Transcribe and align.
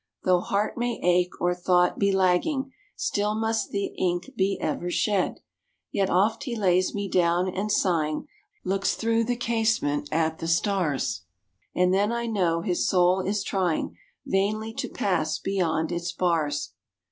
Though 0.23 0.39
heart 0.39 0.79
may 0.79 0.99
ache, 1.03 1.39
or 1.39 1.53
thought 1.53 1.99
be 1.99 2.11
lagging, 2.11 2.71
Still 2.95 3.35
must 3.35 3.69
the 3.69 3.93
ink 3.99 4.31
be 4.35 4.57
ever 4.59 4.89
shed. 4.89 5.41
Yet 5.91 6.09
oft 6.09 6.45
he 6.45 6.55
lays 6.55 6.95
me 6.95 7.07
down, 7.07 7.47
and, 7.47 7.71
sighing, 7.71 8.25
Looks 8.63 8.95
through 8.95 9.25
the 9.25 9.35
casement 9.35 10.09
at 10.11 10.39
the 10.39 10.47
stars; 10.47 11.25
And 11.75 11.93
then 11.93 12.11
I 12.11 12.25
know 12.25 12.61
his 12.61 12.89
soul 12.89 13.19
is 13.21 13.43
trying 13.43 13.95
Vainly 14.25 14.73
to 14.73 14.89
pass 14.89 15.37
beyond 15.37 15.91
its 15.91 16.11
bars. 16.11 16.73